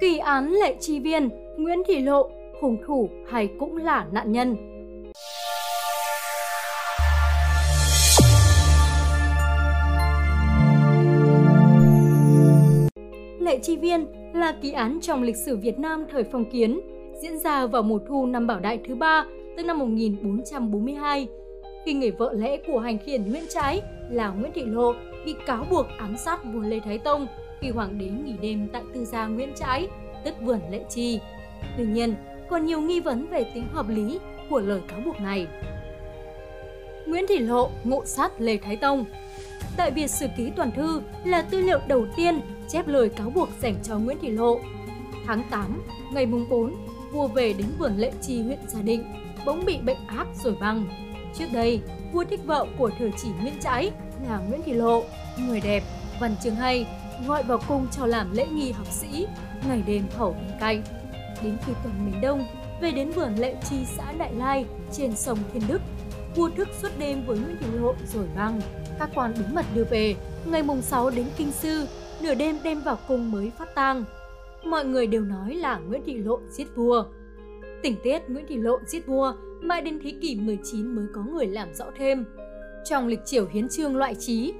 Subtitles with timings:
[0.00, 4.56] Kỳ án lệ chi viên, Nguyễn Thị Lộ, hùng thủ hay cũng là nạn nhân?
[13.40, 16.80] Lệ Chi Viên là kỳ án trong lịch sử Việt Nam thời phong kiến,
[17.22, 19.24] diễn ra vào mùa thu năm Bảo Đại thứ ba,
[19.56, 21.28] tức năm 1442,
[21.84, 23.80] khi người vợ lẽ của hành khiển Nguyễn Trãi
[24.10, 24.94] là Nguyễn Thị Lộ
[25.26, 27.26] bị cáo buộc ám sát vua Lê Thái Tông
[27.60, 29.88] khi hoàng đế nghỉ đêm tại tư gia Nguyễn Trãi,
[30.24, 31.20] tức vườn Lệ Chi.
[31.76, 32.14] Tuy nhiên,
[32.50, 34.18] còn nhiều nghi vấn về tính hợp lý
[34.50, 35.46] của lời cáo buộc này.
[37.06, 39.04] Nguyễn Thị Lộ ngộ sát Lê Thái Tông
[39.76, 43.48] tại Việt Sử Ký Toàn Thư là tư liệu đầu tiên chép lời cáo buộc
[43.60, 44.60] dành cho Nguyễn Thị Lộ.
[45.26, 45.82] Tháng 8,
[46.12, 46.74] ngày mùng 4,
[47.12, 49.04] vua về đến vườn Lệ Chi huyện Gia Định,
[49.46, 50.86] bỗng bị bệnh ác rồi băng.
[51.34, 51.80] Trước đây,
[52.12, 53.90] vua thích vợ của thừa chỉ Nguyễn Trãi
[54.28, 55.04] là Nguyễn Thị Lộ,
[55.38, 55.82] người đẹp,
[56.20, 56.86] văn chương hay,
[57.26, 59.26] gọi vào cung cho làm lễ nghi học sĩ,
[59.68, 60.82] ngày đêm hầu bên cạnh.
[61.42, 62.46] Đến khi tuần miền đông,
[62.80, 65.80] về đến vườn Lệ Chi xã Đại Lai trên sông Thiên Đức,
[66.36, 68.60] vua thức suốt đêm với Nguyễn Thị Lộ rồi băng.
[68.98, 71.86] Các quan bí mật đưa về, ngày mùng 6 đến Kinh Sư,
[72.22, 74.04] nửa đêm đem vào cung mới phát tang.
[74.64, 77.04] Mọi người đều nói là Nguyễn Thị Lộ giết vua.
[77.82, 79.32] Tình tiết Nguyễn Thị Lộ giết vua
[79.62, 82.24] mãi đến thế kỷ 19 mới có người làm rõ thêm.
[82.84, 84.52] Trong lịch triều hiến trương loại trí,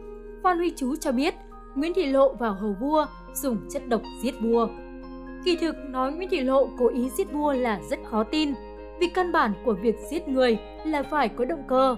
[0.42, 1.34] Phan Huy Chú cho biết
[1.74, 4.68] Nguyễn Thị Lộ vào hầu vua dùng chất độc giết vua.
[5.44, 8.54] Kỳ thực nói Nguyễn Thị Lộ cố ý giết vua là rất khó tin,
[9.00, 11.96] vì căn bản của việc giết người là phải có động cơ.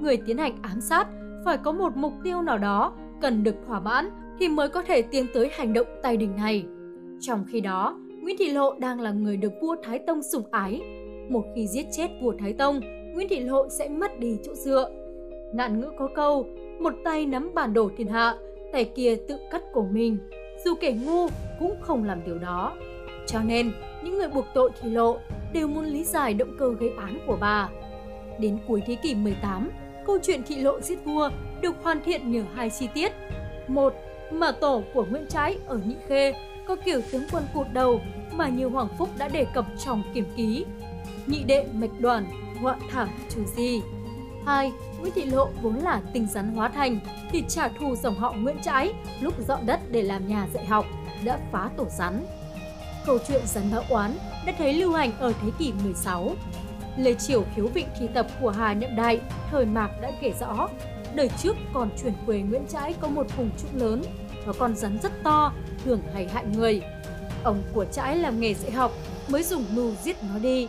[0.00, 1.06] Người tiến hành ám sát
[1.44, 5.02] phải có một mục tiêu nào đó cần được thỏa mãn thì mới có thể
[5.02, 6.64] tiến tới hành động tay đình này.
[7.20, 10.80] Trong khi đó, Nguyễn Thị Lộ đang là người được vua Thái Tông sủng ái.
[11.30, 12.80] Một khi giết chết vua Thái Tông,
[13.14, 14.90] Nguyễn Thị Lộ sẽ mất đi chỗ dựa.
[15.54, 16.46] Ngạn ngữ có câu,
[16.80, 18.34] một tay nắm bản đồ thiên hạ,
[18.74, 20.18] tay kia tự cắt cổ mình.
[20.64, 22.76] Dù kẻ ngu cũng không làm điều đó.
[23.26, 23.72] Cho nên,
[24.02, 25.18] những người buộc tội Thị Lộ
[25.52, 27.68] đều muốn lý giải động cơ gây án của bà.
[28.38, 29.70] Đến cuối thế kỷ 18,
[30.06, 33.12] câu chuyện Thị Lộ giết vua được hoàn thiện nhờ hai chi tiết.
[33.68, 33.94] Một,
[34.32, 36.34] Mở tổ của Nguyễn Trãi ở Nhị Khê
[36.66, 38.00] có kiểu tướng quân cụt đầu
[38.32, 40.64] mà nhiều Hoàng Phúc đã đề cập trong kiểm ký.
[41.26, 42.26] Nhị đệ mạch đoàn,
[42.60, 43.80] họa thảm trừ gì
[44.46, 44.72] 2.
[45.00, 47.00] Nguyễn Thị Lộ vốn là tinh rắn hóa thành
[47.30, 50.86] thì trả thù dòng họ Nguyễn Trãi lúc dọn đất để làm nhà dạy học
[51.24, 52.26] đã phá tổ rắn.
[53.06, 54.16] Câu chuyện rắn báo oán
[54.46, 56.32] đã thấy lưu hành ở thế kỷ 16.
[56.96, 60.68] Lê Triều khiếu vịnh thi tập của Hà Nhậm Đại thời Mạc đã kể rõ
[61.14, 64.02] đời trước còn chuyển quê Nguyễn Trãi có một vùng trũng lớn
[64.46, 65.52] và con rắn rất to,
[65.84, 66.82] thường hay hại người.
[67.44, 68.92] Ông của Trãi làm nghề dạy học
[69.28, 70.68] mới dùng mưu giết nó đi.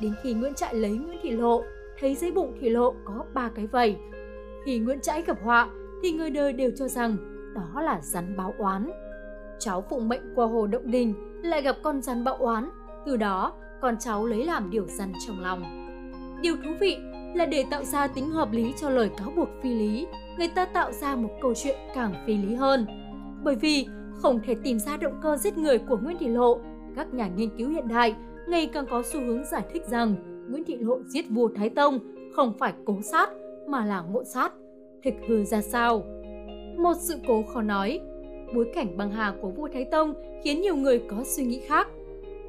[0.00, 1.62] Đến khi Nguyễn Trãi lấy Nguyễn Thị Lộ,
[2.00, 3.96] thấy dưới bụng Thị Lộ có ba cái vầy.
[4.64, 5.68] Khi Nguyễn Trãi gặp họa
[6.02, 7.16] thì người đời đều cho rằng
[7.54, 8.90] đó là rắn báo oán.
[9.58, 12.70] Cháu phụng mệnh qua hồ Động Đình lại gặp con rắn báo oán,
[13.06, 15.62] từ đó con cháu lấy làm điều răn trong lòng.
[16.42, 16.96] Điều thú vị
[17.34, 20.06] là để tạo ra tính hợp lý cho lời cáo buộc phi lý,
[20.38, 22.86] người ta tạo ra một câu chuyện càng phi lý hơn.
[23.42, 23.86] Bởi vì
[24.22, 26.60] không thể tìm ra động cơ giết người của Nguyễn Thị Lộ,
[26.96, 28.14] các nhà nghiên cứu hiện đại
[28.48, 31.98] ngày càng có xu hướng giải thích rằng Nguyễn Thị Lộ giết vua Thái Tông
[32.36, 33.30] không phải cố sát
[33.66, 34.52] mà là ngộ sát.
[35.04, 36.02] Thực hư ra sao?
[36.78, 38.00] Một sự cố khó nói.
[38.54, 40.14] Bối cảnh băng hà của vua Thái Tông
[40.44, 41.88] khiến nhiều người có suy nghĩ khác.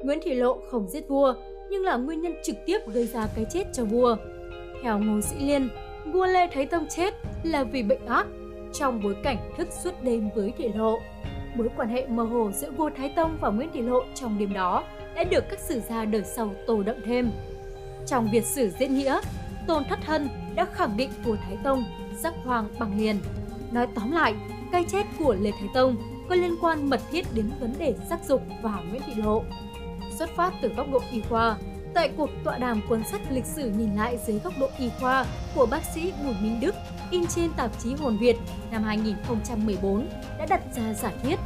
[0.02, 1.34] Nguyễn Thị Lộ không giết vua
[1.70, 4.16] nhưng là nguyên nhân trực tiếp gây ra cái chết cho vua.
[4.82, 5.68] Theo Ngô Sĩ Liên,
[6.12, 8.26] vua Lê Thái Tông chết là vì bệnh ác
[8.72, 10.98] trong bối cảnh thức suốt đêm với Thị Lộ.
[11.54, 14.52] Mối quan hệ mơ hồ giữa vua Thái Tông và Nguyễn Thị Lộ trong đêm
[14.52, 17.30] đó đã được các sử gia đời sau tô đậm thêm.
[18.08, 19.20] Trong Việt sử diễn nghĩa,
[19.66, 21.84] Tôn Thất Hân đã khẳng định của Thái Tông
[22.22, 23.20] sắc hoàng bằng liền.
[23.72, 24.34] Nói tóm lại,
[24.72, 25.96] cái chết của Lê Thái Tông
[26.28, 29.42] có liên quan mật thiết đến vấn đề sắc dục và Nguyễn Thị Lộ.
[30.18, 31.56] Xuất phát từ góc độ y khoa,
[31.94, 35.26] tại cuộc tọa đàm cuốn sách lịch sử nhìn lại dưới góc độ y khoa
[35.54, 36.74] của bác sĩ Bùi Minh Đức
[37.10, 38.36] in trên tạp chí Hồn Việt
[38.70, 40.08] năm 2014
[40.38, 41.36] đã đặt ra giả thiết.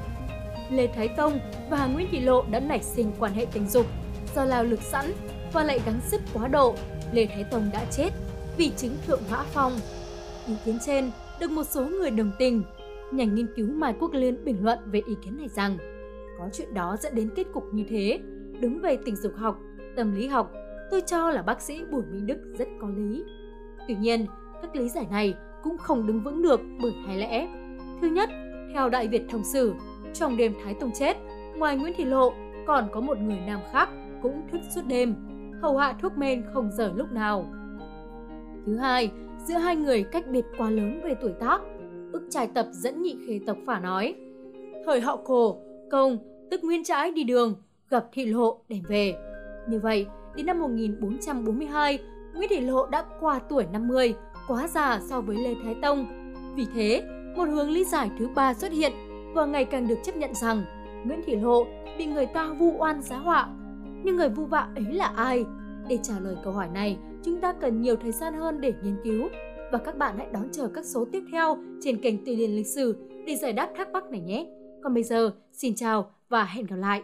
[0.70, 1.38] Lê Thái Tông
[1.70, 3.86] và Nguyễn Thị Lộ đã nảy sinh quan hệ tình dục
[4.34, 5.12] do lao lực sẵn
[5.52, 6.74] và lại gắng sức quá độ,
[7.12, 8.10] Lê Thái Tông đã chết
[8.56, 9.72] vì chứng thượng mã phong.
[10.48, 11.10] Ý kiến trên
[11.40, 12.62] được một số người đồng tình.
[13.12, 15.78] Nhà nghiên cứu Mai Quốc Liên bình luận về ý kiến này rằng
[16.38, 18.20] có chuyện đó dẫn đến kết cục như thế.
[18.60, 19.58] Đứng về tình dục học,
[19.96, 20.52] tâm lý học,
[20.90, 23.24] tôi cho là bác sĩ Bùi Minh Đức rất có lý.
[23.88, 24.26] Tuy nhiên,
[24.62, 27.48] các lý giải này cũng không đứng vững được bởi hai lẽ.
[28.00, 28.30] Thứ nhất,
[28.74, 29.74] theo Đại Việt Thông Sử,
[30.14, 31.16] trong đêm Thái Tông chết,
[31.56, 32.32] ngoài Nguyễn Thị Lộ
[32.66, 33.88] còn có một người nam khác
[34.22, 35.14] cũng thức suốt đêm,
[35.62, 37.46] hầu hạ thuốc men không giờ lúc nào.
[38.66, 39.10] Thứ hai,
[39.46, 41.60] giữa hai người cách biệt quá lớn về tuổi tác,
[42.12, 44.14] ức trai tập dẫn nhị khê tộc phả nói.
[44.86, 45.56] Thời họ cổ,
[45.90, 46.18] công
[46.50, 47.54] tức Nguyên Trãi đi đường,
[47.90, 49.14] gặp Thị Lộ đem về.
[49.68, 50.06] Như vậy,
[50.36, 51.98] đến năm 1442,
[52.34, 54.14] Nguyễn Thị Lộ đã qua tuổi 50,
[54.48, 56.06] quá già so với Lê Thái Tông.
[56.56, 57.02] Vì thế,
[57.36, 58.92] một hướng lý giải thứ ba xuất hiện
[59.34, 60.64] và ngày càng được chấp nhận rằng
[61.04, 61.66] Nguyễn Thị Lộ
[61.98, 63.48] bị người ta vu oan giá họa.
[64.04, 65.44] Nhưng người vu vạ ấy là ai?
[65.88, 68.96] Để trả lời câu hỏi này, chúng ta cần nhiều thời gian hơn để nghiên
[69.04, 69.28] cứu.
[69.72, 72.66] Và các bạn hãy đón chờ các số tiếp theo trên kênh Tư Liên Lịch
[72.66, 72.96] Sử
[73.26, 74.46] để giải đáp thắc mắc này nhé.
[74.82, 77.02] Còn bây giờ, xin chào và hẹn gặp lại!